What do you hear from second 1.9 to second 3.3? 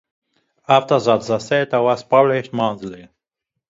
published monthly.